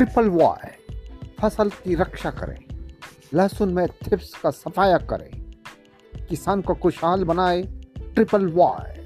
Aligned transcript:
Triple 0.00 0.28
Y 0.28 0.94
फ़सल 1.40 1.68
की 1.68 1.94
रक्षा 1.94 2.30
करें। 2.30 2.90
लहसुन 3.34 3.74
में 3.74 3.86
थिप्स 3.88 4.34
का 4.34 4.50
सफाया 4.50 4.98
करें। 4.98 5.50
किसान 6.26 6.62
को 6.62 6.74
खुशहाल 6.74 7.24
बनाए। 7.24 7.62
Triple 7.98 8.48
Y 8.48 8.99